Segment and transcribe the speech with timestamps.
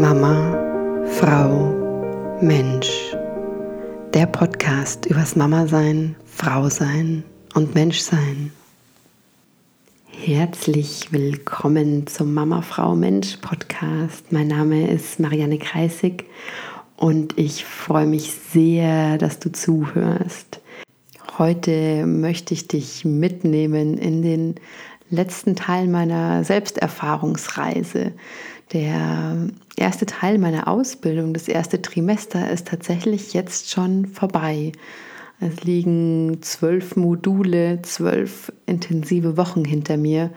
[0.00, 3.14] Mama, Frau, Mensch.
[4.12, 7.22] Der Podcast übers Mama sein, Frau sein
[7.54, 8.50] und Mensch sein.
[10.08, 14.32] Herzlich willkommen zum Mama, Frau, Mensch Podcast.
[14.32, 16.24] Mein Name ist Marianne Kreisig
[16.96, 20.60] und ich freue mich sehr, dass du zuhörst.
[21.38, 24.54] Heute möchte ich dich mitnehmen in den
[25.10, 28.12] letzten Teil meiner Selbsterfahrungsreise.
[28.72, 29.36] Der
[29.76, 34.72] erste Teil meiner Ausbildung, das erste Trimester, ist tatsächlich jetzt schon vorbei.
[35.40, 40.30] Es liegen zwölf Module, zwölf intensive Wochen hinter mir.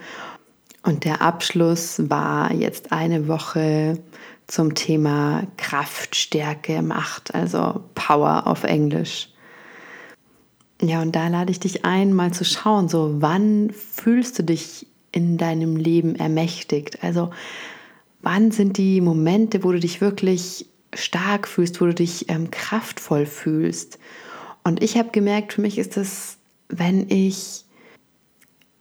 [0.82, 3.98] Und der Abschluss war jetzt eine Woche
[4.46, 9.28] zum Thema Kraft, Stärke, Macht, also Power auf Englisch.
[10.80, 14.86] Ja, und da lade ich dich ein, mal zu schauen, so wann fühlst du dich
[15.10, 17.02] in deinem Leben ermächtigt?
[17.02, 17.30] Also
[18.20, 23.26] wann sind die Momente, wo du dich wirklich stark fühlst, wo du dich ähm, kraftvoll
[23.26, 23.98] fühlst?
[24.64, 27.64] Und ich habe gemerkt, für mich ist das, wenn ich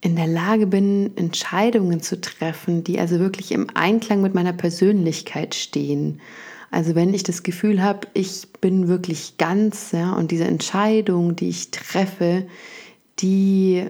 [0.01, 5.55] in der Lage bin, Entscheidungen zu treffen, die also wirklich im Einklang mit meiner Persönlichkeit
[5.55, 6.21] stehen.
[6.69, 11.49] Also wenn ich das Gefühl habe, ich bin wirklich ganz, ja, und diese Entscheidung, die
[11.49, 12.45] ich treffe,
[13.19, 13.87] die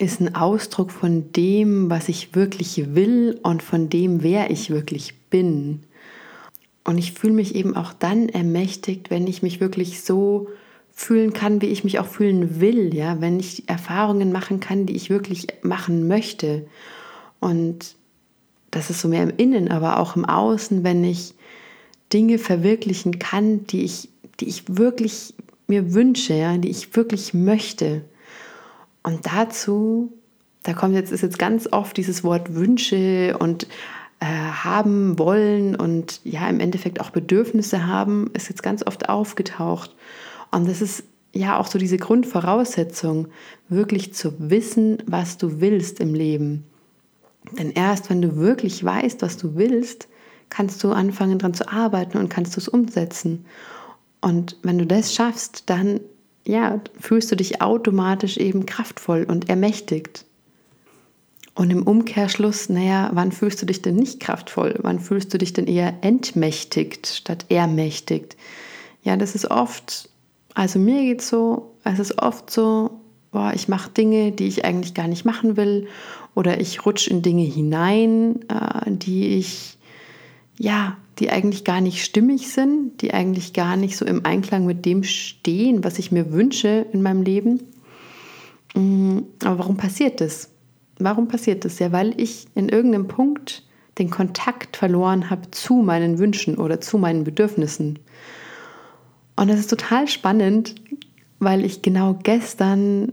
[0.00, 5.14] ist ein Ausdruck von dem, was ich wirklich will und von dem, wer ich wirklich
[5.28, 5.80] bin.
[6.84, 10.48] Und ich fühle mich eben auch dann ermächtigt, wenn ich mich wirklich so
[10.90, 14.96] fühlen kann, wie ich mich auch fühlen will, ja, wenn ich Erfahrungen machen kann, die
[14.96, 16.66] ich wirklich machen möchte.
[17.38, 17.94] Und
[18.70, 21.34] das ist so mehr im Innen, aber auch im Außen, wenn ich
[22.12, 24.08] Dinge verwirklichen kann, die ich,
[24.40, 25.34] die ich wirklich
[25.66, 28.02] mir wünsche, ja, die ich wirklich möchte.
[29.02, 30.12] Und dazu,
[30.62, 33.66] da kommt jetzt, ist jetzt ganz oft dieses Wort Wünsche und
[34.20, 39.94] äh, haben wollen und ja, im Endeffekt auch Bedürfnisse haben, ist jetzt ganz oft aufgetaucht.
[40.50, 43.28] Und das ist ja auch so diese Grundvoraussetzung,
[43.68, 46.64] wirklich zu wissen, was du willst im Leben.
[47.58, 50.08] Denn erst wenn du wirklich weißt, was du willst,
[50.50, 53.46] kannst du anfangen daran zu arbeiten und kannst du es umsetzen.
[54.20, 56.00] Und wenn du das schaffst, dann
[56.44, 60.24] ja, fühlst du dich automatisch eben kraftvoll und ermächtigt.
[61.54, 64.78] Und im Umkehrschluss, naja, wann fühlst du dich denn nicht kraftvoll?
[64.82, 68.36] Wann fühlst du dich denn eher entmächtigt statt ermächtigt?
[69.02, 70.08] Ja, das ist oft,
[70.54, 73.00] also mir geht es so, es ist oft so,
[73.32, 75.88] boah, ich mache Dinge, die ich eigentlich gar nicht machen will,
[76.34, 79.76] oder ich rutsche in Dinge hinein, äh, die ich
[80.60, 84.84] ja, die eigentlich gar nicht stimmig sind, die eigentlich gar nicht so im Einklang mit
[84.84, 87.60] dem stehen, was ich mir wünsche in meinem Leben.
[88.74, 90.50] Mm, aber warum passiert das?
[90.98, 91.78] Warum passiert das?
[91.78, 93.62] Ja, weil ich in irgendeinem Punkt
[93.96, 97.98] den Kontakt verloren habe zu meinen Wünschen oder zu meinen Bedürfnissen.
[99.36, 100.74] Und das ist total spannend,
[101.38, 103.12] weil ich genau gestern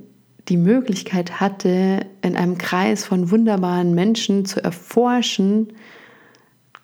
[0.50, 5.69] die Möglichkeit hatte, in einem Kreis von wunderbaren Menschen zu erforschen,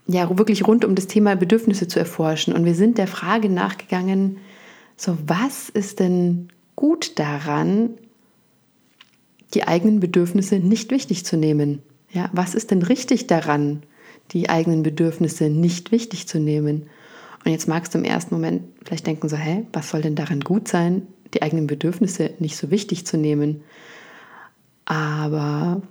[0.08, 2.54] ja wirklich rund um das Thema Bedürfnisse zu erforschen.
[2.54, 4.38] Und wir sind der Frage nachgegangen,
[4.98, 7.92] so was ist denn gut daran,
[9.54, 11.82] die eigenen Bedürfnisse nicht wichtig zu nehmen?
[12.12, 13.84] Ja, was ist denn richtig daran,
[14.32, 16.88] die eigenen Bedürfnisse nicht wichtig zu nehmen?
[17.44, 20.40] Und jetzt magst du im ersten Moment vielleicht denken so, hä, was soll denn daran
[20.42, 23.64] gut sein, die eigenen Bedürfnisse nicht so wichtig zu nehmen?
[24.86, 25.82] Aber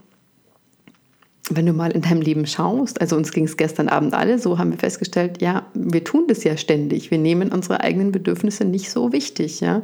[1.50, 4.58] wenn du mal in deinem Leben schaust, also uns ging es gestern Abend alle, so
[4.58, 7.10] haben wir festgestellt, ja, wir tun das ja ständig.
[7.10, 9.82] Wir nehmen unsere eigenen Bedürfnisse nicht so wichtig, ja.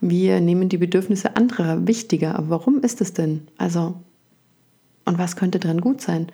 [0.00, 2.36] Wir nehmen die Bedürfnisse anderer wichtiger.
[2.36, 3.46] Aber warum ist es denn?
[3.58, 3.94] Also,
[5.04, 6.28] und was könnte dran gut sein?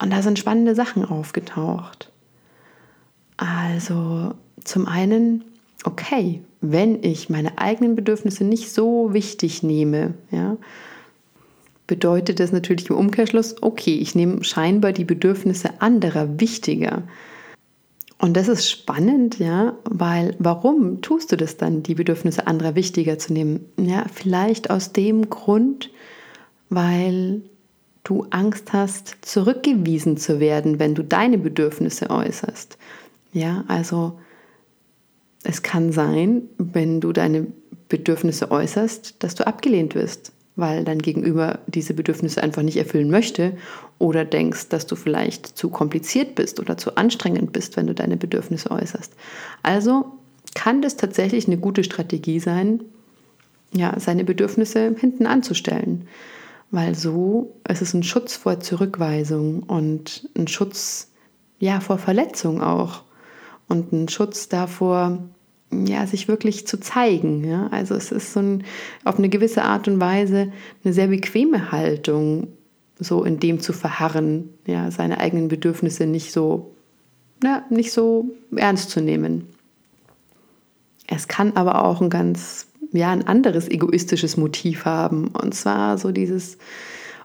[0.00, 2.10] Und da sind spannende Sachen aufgetaucht.
[3.36, 5.44] Also, zum einen,
[5.84, 10.56] okay, wenn ich meine eigenen Bedürfnisse nicht so wichtig nehme, ja,
[11.86, 17.02] bedeutet das natürlich im Umkehrschluss, okay, ich nehme scheinbar die Bedürfnisse anderer wichtiger.
[18.18, 23.18] Und das ist spannend, ja, weil warum tust du das dann, die Bedürfnisse anderer wichtiger
[23.18, 23.64] zu nehmen?
[23.76, 25.90] Ja, vielleicht aus dem Grund,
[26.70, 27.42] weil
[28.04, 32.78] du Angst hast, zurückgewiesen zu werden, wenn du deine Bedürfnisse äußerst.
[33.32, 34.20] Ja, also
[35.42, 37.48] es kann sein, wenn du deine
[37.88, 43.56] Bedürfnisse äußerst, dass du abgelehnt wirst weil dein Gegenüber diese Bedürfnisse einfach nicht erfüllen möchte
[43.98, 48.16] oder denkst, dass du vielleicht zu kompliziert bist oder zu anstrengend bist, wenn du deine
[48.16, 49.12] Bedürfnisse äußerst.
[49.62, 50.04] Also
[50.54, 52.80] kann das tatsächlich eine gute Strategie sein,
[53.72, 56.06] ja, seine Bedürfnisse hinten anzustellen,
[56.70, 61.08] weil so ist es ein Schutz vor Zurückweisung und ein Schutz
[61.58, 63.02] ja, vor Verletzung auch
[63.68, 65.18] und ein Schutz davor,
[65.72, 67.44] ja, sich wirklich zu zeigen.
[67.44, 67.68] Ja?
[67.70, 68.64] Also es ist so ein,
[69.04, 70.52] auf eine gewisse Art und Weise
[70.84, 72.48] eine sehr bequeme Haltung,
[72.98, 76.74] so in dem zu verharren, ja, seine eigenen Bedürfnisse nicht so,
[77.42, 79.48] ja, nicht so ernst zu nehmen.
[81.08, 85.28] Es kann aber auch ein ganz, ja, ein anderes egoistisches Motiv haben.
[85.28, 86.58] Und zwar so dieses,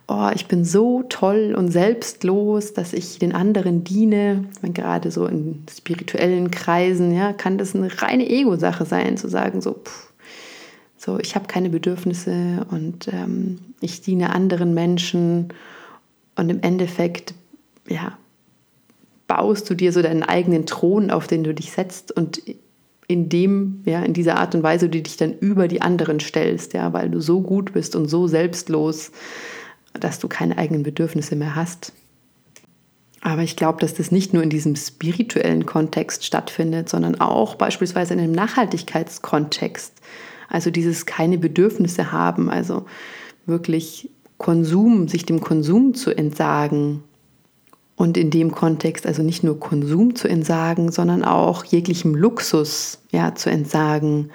[0.08, 4.46] oh, ich bin so toll und selbstlos, dass ich den anderen diene.
[4.62, 9.62] Meine, gerade so in spirituellen Kreisen, ja, kann das eine reine Ego-Sache sein, zu sagen,
[9.62, 10.14] so, pff,
[10.98, 15.50] so, ich habe keine Bedürfnisse und ähm, ich diene anderen Menschen
[16.36, 17.34] und im Endeffekt,
[17.88, 18.18] ja,
[19.28, 22.42] baust du dir so deinen eigenen Thron, auf den du dich setzt und
[23.10, 26.74] in dem, ja, in dieser Art und Weise, du dich dann über die anderen stellst,
[26.74, 29.12] ja, weil du so gut bist und so selbstlos,
[30.00, 31.94] dass du keine eigenen Bedürfnisse mehr hast.
[33.22, 38.14] Aber ich glaube, dass das nicht nur in diesem spirituellen Kontext stattfindet, sondern auch beispielsweise
[38.14, 39.94] in einem Nachhaltigkeitskontext.
[40.50, 42.86] Also dieses keine Bedürfnisse haben, also
[43.46, 47.04] wirklich Konsum, sich dem Konsum zu entsagen.
[47.96, 53.34] Und in dem Kontext also nicht nur Konsum zu entsagen, sondern auch jeglichem Luxus ja,
[53.34, 54.30] zu entsagen.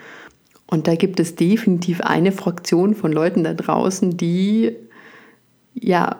[0.66, 4.76] Und da gibt es definitiv eine Fraktion von Leuten da draußen, die
[5.74, 6.18] ja,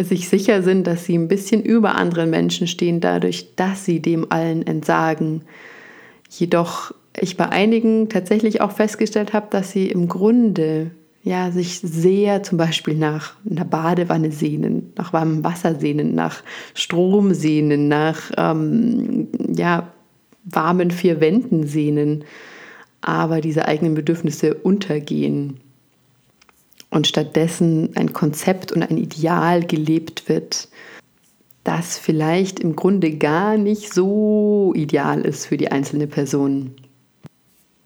[0.00, 4.30] sich sicher sind, dass sie ein bisschen über anderen Menschen stehen, dadurch, dass sie dem
[4.30, 5.42] allen entsagen.
[6.28, 10.90] Jedoch ich bei einigen tatsächlich auch festgestellt habe, dass sie im Grunde
[11.22, 16.42] ja, sich sehr zum Beispiel nach einer Badewanne sehnen, nach warmem Wasser sehnen, nach
[16.74, 19.92] Strom sehnen, nach ähm, ja,
[20.44, 22.24] warmen vier Wänden sehnen,
[23.00, 25.58] aber diese eigenen Bedürfnisse untergehen
[26.96, 30.68] und stattdessen ein Konzept und ein Ideal gelebt wird,
[31.62, 36.72] das vielleicht im Grunde gar nicht so ideal ist für die einzelne Person.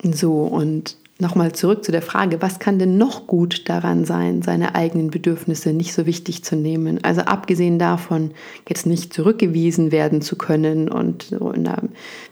[0.03, 4.77] So, und nochmal zurück zu der Frage, was kann denn noch gut daran sein, seine
[4.77, 7.03] eigenen Bedürfnisse nicht so wichtig zu nehmen?
[7.03, 8.31] Also abgesehen davon,
[8.69, 11.83] jetzt nicht zurückgewiesen werden zu können und so in der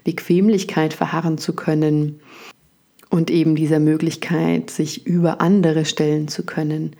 [0.05, 2.21] Bequemlichkeit verharren zu können,
[3.11, 6.95] und eben dieser Möglichkeit, sich über andere stellen zu können.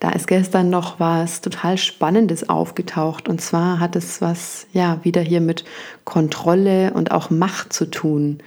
[0.00, 5.22] Da ist gestern noch was total Spannendes aufgetaucht und zwar hat es was ja wieder
[5.22, 5.64] hier mit
[6.04, 8.38] Kontrolle und auch Macht zu tun.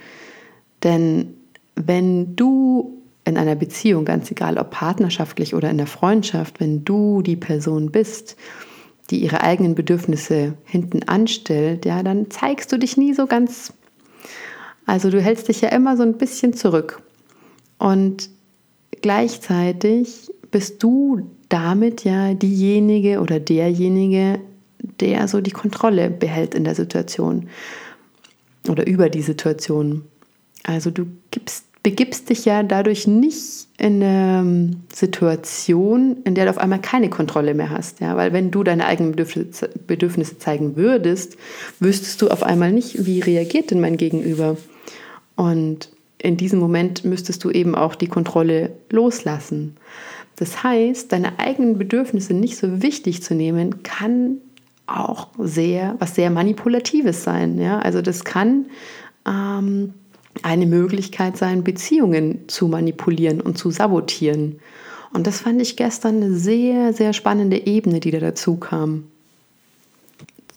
[0.84, 1.34] Denn
[1.74, 7.20] wenn du in einer Beziehung, ganz egal ob partnerschaftlich oder in der Freundschaft, wenn du
[7.22, 8.36] die Person bist,
[9.10, 13.72] die ihre eigenen Bedürfnisse hinten anstellt, ja, dann zeigst du dich nie so ganz
[14.86, 17.02] also du hältst dich ja immer so ein bisschen zurück.
[17.78, 18.30] Und
[19.02, 24.40] gleichzeitig bist du damit ja diejenige oder derjenige,
[25.00, 27.48] der so die Kontrolle behält in der Situation
[28.68, 30.04] oder über die Situation.
[30.64, 36.58] Also du gibst, begibst dich ja dadurch nicht in eine Situation, in der du auf
[36.58, 38.00] einmal keine Kontrolle mehr hast.
[38.00, 38.16] Ja?
[38.16, 41.36] Weil wenn du deine eigenen Bedürfnisse, Bedürfnisse zeigen würdest,
[41.78, 44.58] wüsstest du auf einmal nicht, wie reagiert denn mein Gegenüber.
[45.36, 45.88] Und
[46.18, 49.76] in diesem Moment müsstest du eben auch die Kontrolle loslassen.
[50.36, 54.38] Das heißt, deine eigenen Bedürfnisse nicht so wichtig zu nehmen, kann
[54.86, 57.58] auch sehr, was sehr Manipulatives sein.
[57.58, 57.78] Ja?
[57.78, 58.66] Also das kann
[59.26, 59.94] ähm,
[60.42, 64.60] eine Möglichkeit sein, Beziehungen zu manipulieren und zu sabotieren.
[65.12, 69.04] Und das fand ich gestern eine sehr, sehr spannende Ebene, die da dazu kam.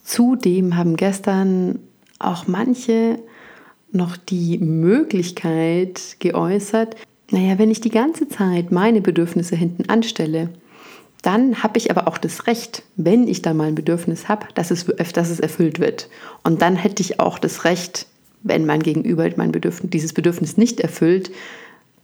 [0.03, 1.79] Zudem haben gestern
[2.19, 3.19] auch manche
[3.91, 6.95] noch die Möglichkeit geäußert,
[7.31, 10.49] naja, wenn ich die ganze Zeit meine Bedürfnisse hinten anstelle,
[11.23, 14.71] dann habe ich aber auch das Recht, wenn ich da mal ein Bedürfnis habe, dass
[14.71, 16.09] es, dass es erfüllt wird.
[16.43, 18.07] Und dann hätte ich auch das Recht,
[18.43, 21.31] wenn mein Gegenüber mein Bedürfnis, dieses Bedürfnis nicht erfüllt,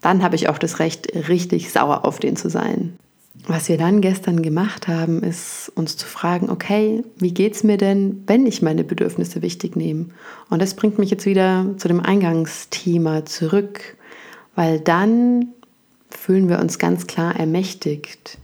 [0.02, 2.98] dann habe ich auch das Recht, richtig sauer auf den zu sein.
[3.48, 7.78] Was wir dann gestern gemacht haben, ist uns zu fragen, okay, wie geht es mir
[7.78, 10.08] denn, wenn ich meine Bedürfnisse wichtig nehme?
[10.50, 13.98] Und das bringt mich jetzt wieder zu dem Eingangsthema zurück,
[14.56, 15.48] weil dann
[16.10, 18.38] fühlen wir uns ganz klar ermächtigt.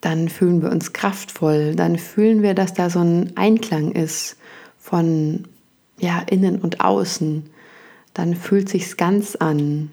[0.00, 4.36] Dann fühlen wir uns kraftvoll, dann fühlen wir, dass da so ein Einklang ist
[4.78, 5.48] von
[5.98, 7.44] ja, innen und außen.
[8.14, 9.90] Dann fühlt sich's ganz an.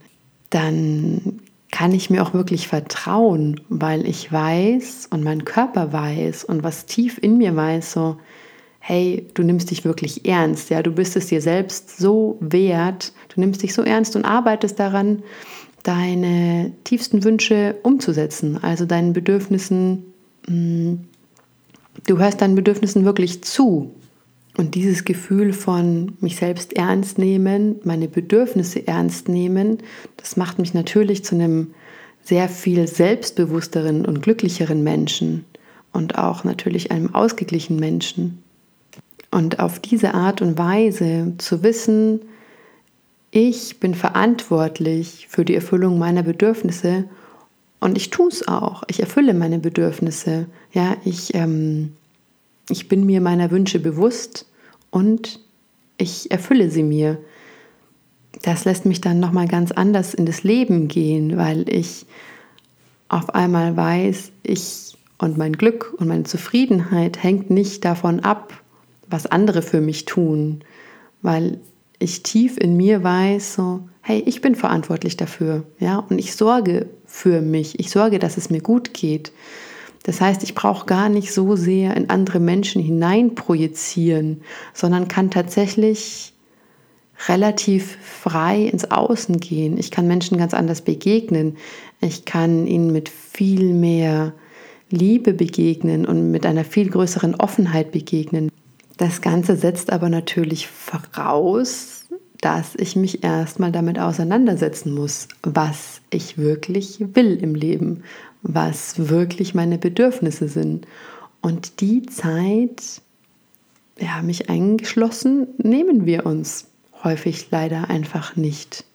[0.49, 6.63] Dann kann ich mir auch wirklich vertrauen, weil ich weiß und mein Körper weiß und
[6.63, 8.17] was tief in mir weiß, so,
[8.79, 13.41] hey, du nimmst dich wirklich ernst, ja, du bist es dir selbst so wert, du
[13.41, 15.23] nimmst dich so ernst und arbeitest daran,
[15.83, 20.13] deine tiefsten Wünsche umzusetzen, also deinen Bedürfnissen,
[20.47, 20.93] mm,
[22.07, 23.91] du hörst deinen Bedürfnissen wirklich zu
[24.57, 29.79] Und dieses Gefühl von mich selbst ernst nehmen, meine Bedürfnisse ernst nehmen,
[30.17, 31.73] das macht mich natürlich zu einem
[32.23, 35.45] sehr viel selbstbewussteren und glücklicheren Menschen
[35.91, 38.43] und auch natürlich einem ausgeglichenen Menschen.
[39.29, 42.21] Und auf diese Art und Weise zu wissen,
[43.31, 47.03] ich bin verantwortlich für die Erfüllung meiner Bedürfnisse
[47.81, 48.83] und ich tue es auch.
[48.87, 50.45] Ich erfülle meine Bedürfnisse.
[50.71, 51.91] Ja, ich ähm,
[52.69, 54.45] ich bin mir meiner Wünsche bewusst
[54.91, 55.39] und
[55.97, 57.17] ich erfülle sie mir.
[58.41, 62.05] Das lässt mich dann nochmal ganz anders in das Leben gehen, weil ich
[63.07, 68.53] auf einmal weiß, ich und mein Glück und meine Zufriedenheit hängt nicht davon ab,
[69.07, 70.61] was andere für mich tun,
[71.21, 71.59] weil
[71.99, 76.89] ich tief in mir weiß, so, hey, ich bin verantwortlich dafür, ja, und ich sorge
[77.05, 79.31] für mich, ich sorge, dass es mir gut geht.
[80.05, 86.33] Das heißt, ich brauche gar nicht so sehr in andere Menschen hineinprojizieren, sondern kann tatsächlich
[87.27, 89.79] relativ frei ins Außen gehen.
[89.79, 91.57] Ich kann Menschen ganz anders begegnen.
[92.01, 94.33] Ich kann ihnen mit viel mehr
[94.91, 98.51] Liebe begegnen und mit einer viel größeren Offenheit begegnen.
[98.97, 102.05] Das Ganze setzt aber natürlich voraus,
[102.41, 108.03] dass ich mich erstmal damit auseinandersetzen muss, was ich wirklich will im Leben
[108.47, 110.87] was wirklich meine Bedürfnisse sind.
[111.41, 113.01] Und die Zeit,
[113.99, 116.67] ja, mich eingeschlossen, nehmen wir uns
[117.03, 118.85] häufig leider einfach nicht.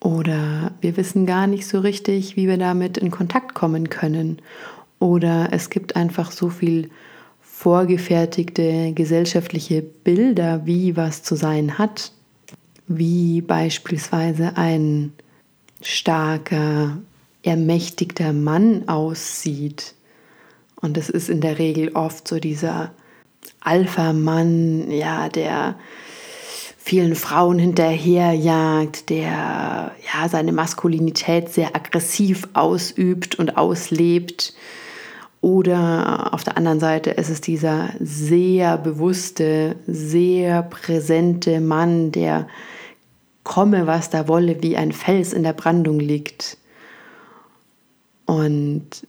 [0.00, 4.40] Oder wir wissen gar nicht so richtig, wie wir damit in Kontakt kommen können.
[4.98, 6.90] Oder es gibt einfach so viel
[7.40, 12.12] vorgefertigte gesellschaftliche Bilder, wie was zu sein hat,
[12.88, 15.12] wie beispielsweise ein
[15.80, 16.98] starker,
[17.42, 19.94] ermächtigter Mann aussieht.
[20.80, 22.92] Und das ist in der Regel oft so dieser
[23.60, 25.76] Alpha-Mann, ja, der
[26.78, 34.54] vielen Frauen hinterherjagt, der ja seine Maskulinität sehr aggressiv ausübt und auslebt.
[35.40, 42.48] Oder auf der anderen Seite ist es dieser sehr bewusste, sehr präsente Mann, der
[43.44, 46.58] komme, was da wolle, wie ein Fels in der Brandung liegt.
[48.26, 49.06] Und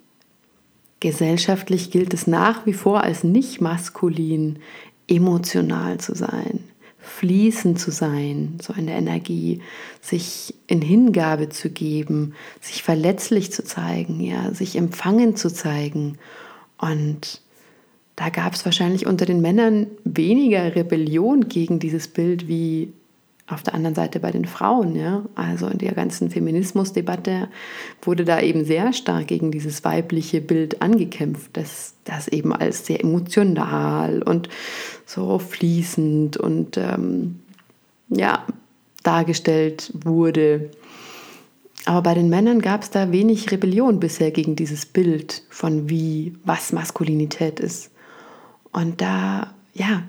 [1.00, 4.60] gesellschaftlich gilt es nach wie vor als nicht maskulin,
[5.08, 6.64] emotional zu sein,
[7.00, 9.62] fließend zu sein, so in der Energie,
[10.02, 16.18] sich in Hingabe zu geben, sich verletzlich zu zeigen, ja, sich empfangen zu zeigen.
[16.78, 17.42] Und
[18.16, 22.94] da gab es wahrscheinlich unter den Männern weniger Rebellion gegen dieses Bild wie
[23.48, 27.50] auf der anderen Seite bei den Frauen, ja, also in der ganzen Feminismusdebatte
[28.02, 33.02] wurde da eben sehr stark gegen dieses weibliche Bild angekämpft, dass das eben als sehr
[33.02, 34.48] emotional und
[35.06, 37.40] so fließend und ähm,
[38.08, 38.46] ja
[39.04, 40.72] dargestellt wurde.
[41.86, 46.34] Aber bei den Männern gab es da wenig Rebellion bisher gegen dieses Bild von wie
[46.46, 47.92] was Maskulinität ist.
[48.72, 50.04] Und da ja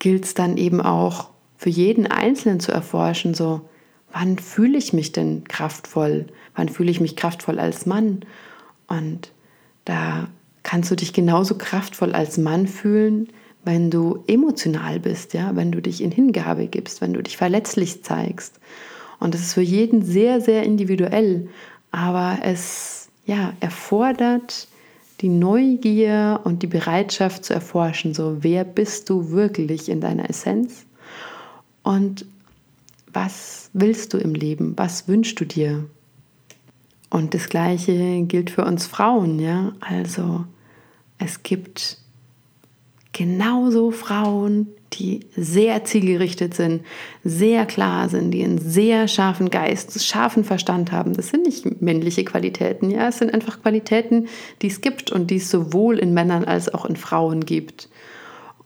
[0.00, 1.30] gilt es dann eben auch
[1.64, 3.62] für jeden Einzelnen zu erforschen, so,
[4.12, 6.26] wann fühle ich mich denn kraftvoll?
[6.54, 8.20] Wann fühle ich mich kraftvoll als Mann?
[8.86, 9.30] Und
[9.86, 10.28] da
[10.62, 13.28] kannst du dich genauso kraftvoll als Mann fühlen,
[13.64, 18.04] wenn du emotional bist, ja, wenn du dich in Hingabe gibst, wenn du dich verletzlich
[18.04, 18.60] zeigst.
[19.18, 21.48] Und das ist für jeden sehr, sehr individuell,
[21.92, 24.68] aber es ja, erfordert
[25.22, 30.84] die Neugier und die Bereitschaft zu erforschen, so wer bist du wirklich in deiner Essenz
[31.84, 32.26] und
[33.12, 34.74] was willst du im Leben?
[34.76, 35.84] Was wünschst du dir?
[37.10, 39.72] Und das Gleiche gilt für uns Frauen, ja.
[39.78, 40.44] Also
[41.18, 41.98] es gibt
[43.12, 46.82] genauso Frauen, die sehr zielgerichtet sind,
[47.22, 51.14] sehr klar sind, die einen sehr scharfen Geist, scharfen Verstand haben.
[51.14, 54.26] Das sind nicht männliche Qualitäten, ja, es sind einfach Qualitäten,
[54.62, 57.88] die es gibt und die es sowohl in Männern als auch in Frauen gibt.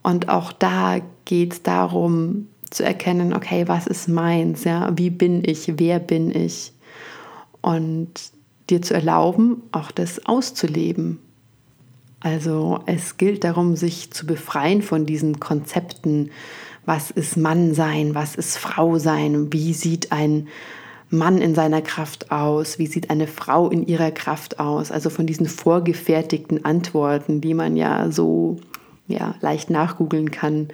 [0.01, 5.43] Und auch da geht es darum, zu erkennen, okay, was ist meins, ja, wie bin
[5.45, 6.71] ich, wer bin ich?
[7.61, 8.09] Und
[8.69, 11.19] dir zu erlauben, auch das auszuleben.
[12.19, 16.31] Also es gilt darum, sich zu befreien von diesen Konzepten,
[16.85, 20.47] was ist Mann sein, was ist Frau sein, wie sieht ein
[21.09, 25.25] Mann in seiner Kraft aus, wie sieht eine Frau in ihrer Kraft aus, also von
[25.25, 28.59] diesen vorgefertigten Antworten, die man ja so
[29.07, 30.69] ja, leicht nachgoogeln kann.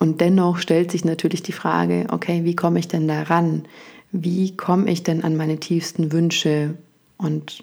[0.00, 3.64] Und dennoch stellt sich natürlich die Frage, okay, wie komme ich denn da ran?
[4.12, 6.78] Wie komme ich denn an meine tiefsten Wünsche
[7.18, 7.62] und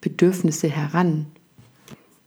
[0.00, 1.26] Bedürfnisse heran?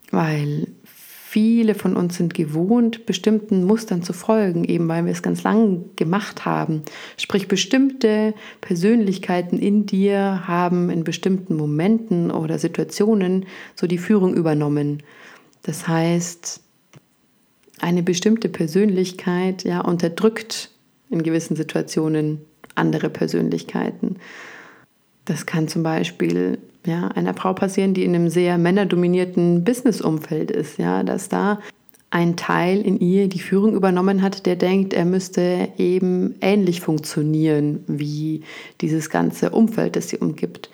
[0.09, 5.43] Weil viele von uns sind gewohnt, bestimmten Mustern zu folgen, eben weil wir es ganz
[5.43, 6.83] lang gemacht haben.
[7.17, 15.03] Sprich, bestimmte Persönlichkeiten in dir haben in bestimmten Momenten oder Situationen so die Führung übernommen.
[15.63, 16.61] Das heißt,
[17.85, 20.71] eine bestimmte Persönlichkeit ja unterdrückt
[21.11, 22.41] in gewissen Situationen
[22.73, 24.15] andere Persönlichkeiten.
[25.25, 30.79] Das kann zum Beispiel ja, einer Frau passieren, die in einem sehr männerdominierten Businessumfeld ist,
[30.79, 31.59] ja, dass da
[32.09, 37.83] ein Teil in ihr die Führung übernommen hat, der denkt, er müsste eben ähnlich funktionieren
[37.85, 38.41] wie
[38.81, 40.71] dieses ganze Umfeld, das sie umgibt.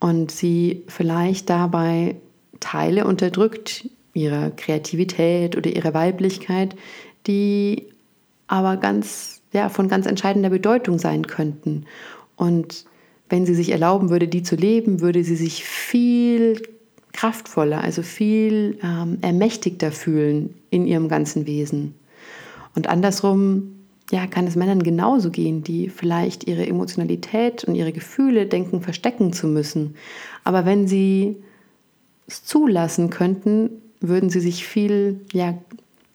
[0.00, 2.16] Und sie vielleicht dabei
[2.60, 6.74] Teile unterdrückt, ihrer Kreativität oder ihrer Weiblichkeit,
[7.26, 7.88] die
[8.46, 11.84] aber ganz, ja, von ganz entscheidender Bedeutung sein könnten.
[12.36, 12.86] Und
[13.28, 16.62] wenn sie sich erlauben würde, die zu leben, würde sie sich viel
[17.12, 21.94] kraftvoller, also viel ähm, ermächtigter fühlen in ihrem ganzen Wesen.
[22.74, 23.74] Und andersrum
[24.10, 29.32] ja, kann es Männern genauso gehen, die vielleicht ihre Emotionalität und ihre Gefühle denken, verstecken
[29.32, 29.94] zu müssen.
[30.42, 31.36] Aber wenn sie
[32.26, 33.70] es zulassen könnten,
[34.08, 35.58] würden sie sich viel, ja,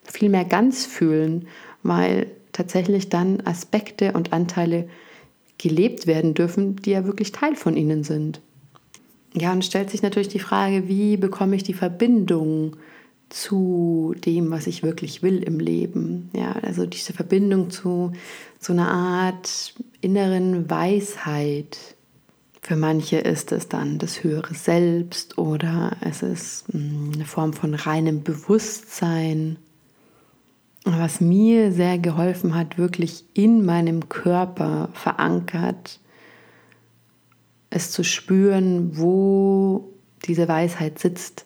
[0.03, 1.47] viel mehr ganz fühlen,
[1.83, 4.89] weil tatsächlich dann Aspekte und Anteile
[5.57, 8.41] gelebt werden dürfen, die ja wirklich Teil von ihnen sind.
[9.33, 12.77] Ja, und stellt sich natürlich die Frage, wie bekomme ich die Verbindung
[13.29, 16.31] zu dem, was ich wirklich will im Leben?
[16.35, 18.11] Ja, also diese Verbindung zu
[18.59, 21.77] so einer Art inneren Weisheit.
[22.69, 27.73] Für manche ist es dann das höhere Selbst oder es ist hm, eine Form von
[27.73, 29.57] reinem Bewusstsein
[30.85, 35.99] was mir sehr geholfen hat, wirklich in meinem Körper verankert,
[37.71, 39.89] es zu spüren, wo
[40.25, 41.45] diese Weisheit sitzt.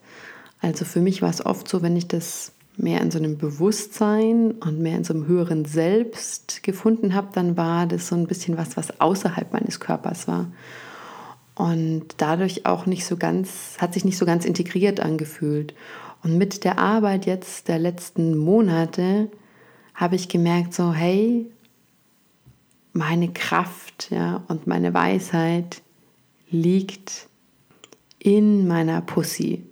[0.60, 4.51] Also für mich war es oft so, wenn ich das mehr in so einem Bewusstsein
[4.51, 8.57] und mehr in so einem höheren Selbst gefunden habe, dann war das so ein bisschen
[8.57, 10.48] was, was außerhalb meines Körpers war.
[11.55, 15.75] Und dadurch auch nicht so ganz, hat sich nicht so ganz integriert angefühlt.
[16.24, 19.29] Und mit der Arbeit jetzt der letzten Monate
[19.94, 21.46] habe ich gemerkt, so, hey,
[22.94, 25.81] meine Kraft ja, und meine Weisheit
[26.50, 27.27] liegt
[28.20, 29.63] in meiner Pussy.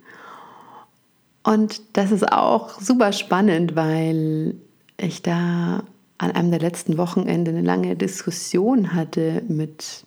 [1.42, 4.54] Und das ist auch super spannend, weil
[4.96, 5.82] ich da
[6.18, 10.04] an einem der letzten Wochenende eine lange Diskussion hatte mit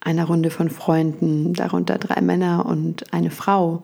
[0.00, 3.82] einer Runde von Freunden, darunter drei Männer und eine Frau.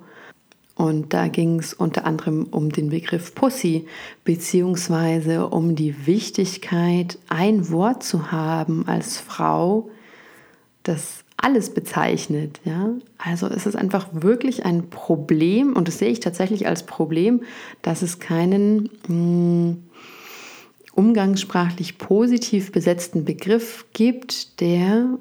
[0.75, 3.87] Und da ging es unter anderem um den Begriff Pussy,
[4.25, 9.89] beziehungsweise um die Wichtigkeit, ein Wort zu haben als Frau,
[10.83, 12.61] das alles bezeichnet.
[12.65, 12.91] Ja?
[13.19, 17.43] Also es ist einfach wirklich ein Problem, und das sehe ich tatsächlich als Problem,
[17.83, 19.83] dass es keinen mh, hm,
[20.95, 25.19] umgangssprachlich positiv besetzten Begriff gibt, der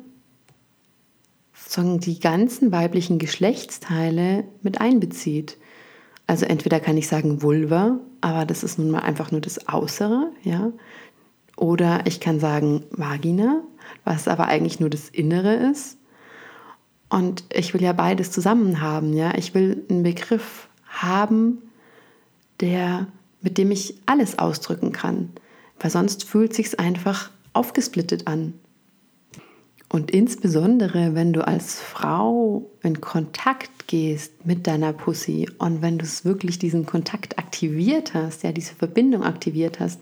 [1.75, 5.57] sozusagen die ganzen weiblichen Geschlechtsteile mit einbezieht.
[6.25, 10.31] Also entweder kann ich sagen Vulva, aber das ist nun mal einfach nur das Äußere,
[10.43, 10.71] ja.
[11.57, 13.61] Oder ich kann sagen Vagina,
[14.03, 15.97] was aber eigentlich nur das Innere ist.
[17.09, 19.37] Und ich will ja beides zusammen haben, ja.
[19.37, 21.61] Ich will einen Begriff haben,
[22.61, 23.07] der,
[23.41, 25.29] mit dem ich alles ausdrücken kann.
[25.79, 28.53] Weil sonst fühlt sich einfach aufgesplittet an.
[29.89, 36.05] Und insbesondere, wenn du als Frau in Kontakt gehst mit deiner Pussy und wenn du
[36.05, 40.01] es wirklich diesen Kontakt aktiviert hast, ja, diese Verbindung aktiviert hast,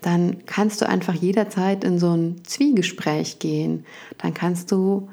[0.00, 3.86] dann kannst du einfach jederzeit in so ein Zwiegespräch gehen.
[4.18, 5.08] Dann kannst du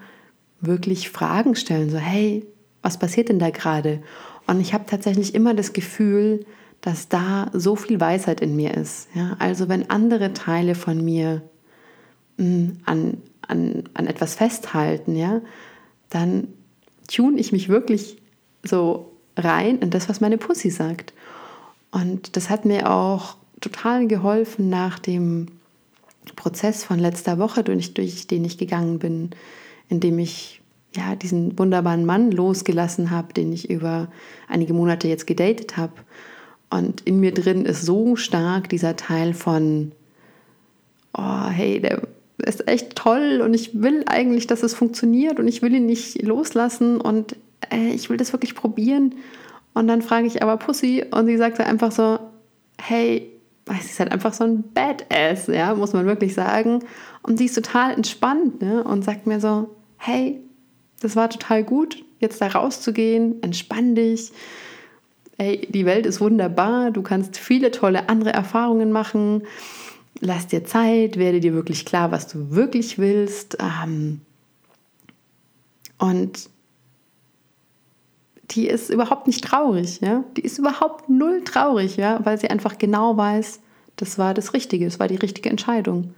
[0.62, 2.46] wirklich Fragen stellen, so hey,
[2.82, 4.02] was passiert denn da gerade?
[4.48, 6.46] Und ich habe tatsächlich immer das Gefühl,
[6.82, 9.10] dass da so viel Weisheit in mir ist.
[9.14, 9.36] Ja?
[9.38, 11.44] Also wenn andere Teile von mir
[12.38, 13.18] mh, hm, an
[13.50, 15.42] an, an etwas festhalten, ja,
[16.10, 16.48] dann
[17.08, 18.22] tune ich mich wirklich
[18.64, 21.14] so rein in das, was meine Pussy sagt.
[21.92, 25.48] Und das hat mir auch total geholfen nach dem
[26.36, 29.32] Prozess von letzter Woche, durch, durch den ich gegangen bin,
[29.90, 30.62] in dem ich
[30.96, 34.08] ja diesen wunderbaren Mann losgelassen habe, den ich über
[34.48, 35.94] einige Monate jetzt gedatet habe.
[36.70, 39.92] Und in mir drin ist so stark dieser Teil von,
[41.18, 42.08] oh hey, der
[42.46, 46.22] ist echt toll und ich will eigentlich, dass es funktioniert und ich will ihn nicht
[46.22, 47.36] loslassen und
[47.72, 49.16] äh, ich will das wirklich probieren.
[49.74, 52.20] Und dann frage ich aber Pussy und sie sagt einfach so,
[52.82, 53.32] hey,
[53.68, 56.80] sie ist halt einfach so ein Badass, ja, muss man wirklich sagen.
[57.22, 58.84] Und sie ist total entspannt ne?
[58.84, 60.40] und sagt mir so, hey,
[61.02, 64.32] das war total gut, jetzt da rauszugehen, entspann dich.
[65.38, 69.44] hey, die Welt ist wunderbar, du kannst viele tolle andere Erfahrungen machen,
[70.20, 73.58] lass dir Zeit, werde dir wirklich klar, was du wirklich willst.
[73.60, 74.22] Ähm,
[75.98, 76.50] und
[78.52, 80.24] die ist überhaupt nicht traurig, ja.
[80.36, 83.60] Die ist überhaupt null traurig, ja, weil sie einfach genau weiß,
[83.96, 86.14] das war das Richtige, das war die richtige Entscheidung.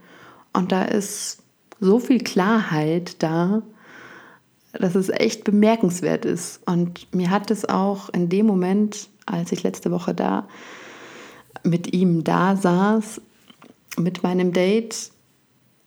[0.54, 1.40] Und da ist
[1.80, 3.64] so viel Klarheit da,
[4.74, 6.62] dass es echt bemerkenswert ist.
[6.66, 10.48] Und mir hat es auch in dem Moment, als ich letzte Woche da
[11.64, 13.20] mit ihm da saß,
[13.98, 15.12] mit meinem Date,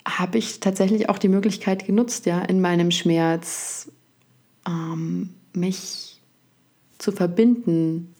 [0.06, 3.90] habe ich tatsächlich auch die Möglichkeit genutzt, ja, in meinem Schmerz
[4.66, 6.20] ähm, mich
[6.98, 8.14] zu verbinden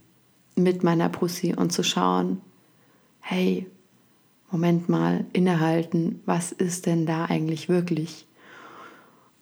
[0.57, 2.41] mit meiner Pussy und zu schauen,
[3.21, 3.67] hey,
[4.51, 8.27] Moment mal, innehalten, was ist denn da eigentlich wirklich?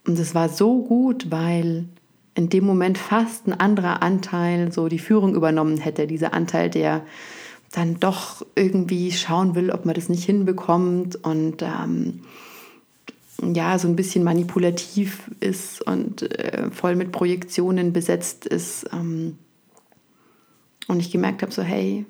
[0.06, 1.86] Und es war so gut, weil
[2.34, 6.06] in dem Moment fast ein anderer Anteil so die Führung übernommen hätte.
[6.06, 7.04] Dieser Anteil, der
[7.72, 12.20] dann doch irgendwie schauen will, ob man das nicht hinbekommt und ähm,
[13.42, 18.88] ja, so ein bisschen manipulativ ist und äh, voll mit Projektionen besetzt ist.
[18.92, 19.38] Ähm,
[20.86, 22.04] und ich gemerkt habe, so hey,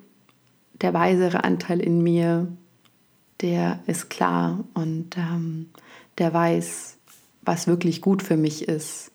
[0.81, 2.49] der weisere Anteil in mir,
[3.41, 5.71] der ist klar und ähm,
[6.19, 6.99] der weiß,
[7.43, 9.13] was wirklich gut für mich ist.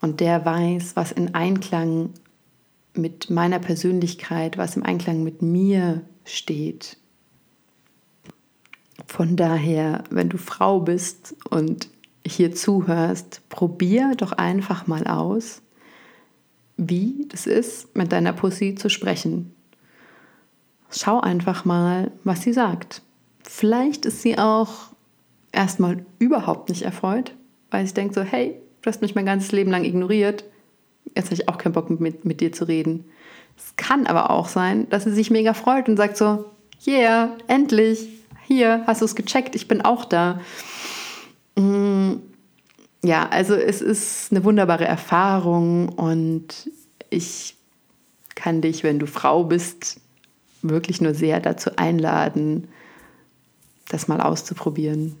[0.00, 2.10] Und der weiß, was in Einklang
[2.94, 6.96] mit meiner Persönlichkeit, was im Einklang mit mir steht.
[9.06, 11.88] Von daher, wenn du Frau bist und
[12.26, 15.62] hier zuhörst, probier doch einfach mal aus,
[16.76, 19.54] wie das ist, mit deiner Pussy zu sprechen.
[20.90, 23.02] Schau einfach mal, was sie sagt.
[23.42, 24.90] Vielleicht ist sie auch
[25.52, 27.34] erstmal überhaupt nicht erfreut,
[27.70, 30.44] weil sie denkt so, hey, du hast mich mein ganzes Leben lang ignoriert,
[31.14, 33.04] jetzt habe ich auch keinen Bock mit, mit dir zu reden.
[33.56, 36.46] Es kann aber auch sein, dass sie sich mega freut und sagt so,
[36.86, 38.08] yeah, endlich,
[38.46, 40.40] hier, hast du es gecheckt, ich bin auch da.
[41.56, 42.14] Mm,
[43.02, 46.70] ja, also es ist eine wunderbare Erfahrung und
[47.10, 47.56] ich
[48.34, 50.00] kann dich, wenn du Frau bist,
[50.62, 52.68] wirklich nur sehr dazu einladen,
[53.88, 55.16] das mal auszuprobieren.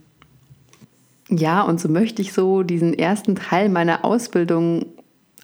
[1.28, 4.86] Ja, und so möchte ich so diesen ersten Teil meiner Ausbildung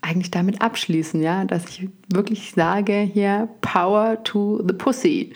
[0.07, 5.33] eigentlich damit abschließen, ja, dass ich wirklich sage hier Power to the Pussy,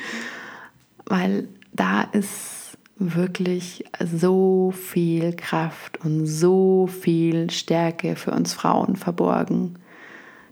[1.06, 9.76] weil da ist wirklich so viel Kraft und so viel Stärke für uns Frauen verborgen.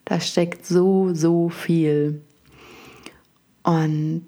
[0.04, 2.22] Da steckt so, so viel.
[3.62, 4.26] Und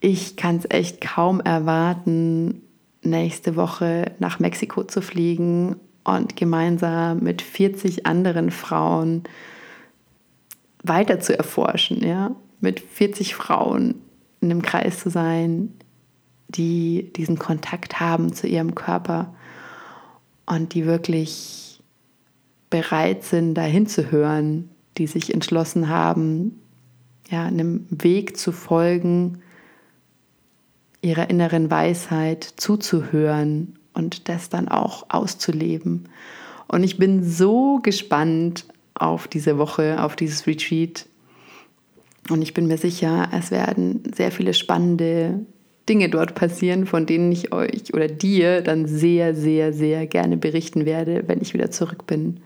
[0.00, 2.60] ich kann es echt kaum erwarten,
[3.02, 9.24] nächste Woche nach Mexiko zu fliegen und gemeinsam mit 40 anderen Frauen
[10.82, 13.94] weiter zu erforschen, ja, mit 40 Frauen
[14.40, 15.72] in einem Kreis zu sein,
[16.48, 19.34] die diesen Kontakt haben zu ihrem Körper
[20.46, 21.80] und die wirklich
[22.68, 26.60] bereit sind, dahin zu hören, die sich entschlossen haben,
[27.30, 29.42] ja, einem Weg zu folgen,
[31.00, 36.08] ihrer inneren Weisheit zuzuhören und das dann auch auszuleben.
[36.68, 41.06] Und ich bin so gespannt auf diese Woche, auf dieses Retreat.
[42.30, 45.40] Und ich bin mir sicher, es werden sehr viele spannende
[45.88, 50.86] Dinge dort passieren, von denen ich euch oder dir dann sehr, sehr, sehr gerne berichten
[50.86, 52.40] werde, wenn ich wieder zurück bin.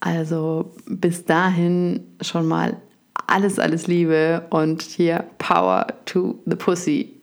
[0.00, 2.76] Also bis dahin schon mal
[3.26, 7.13] alles, alles Liebe und hier Power to the Pussy.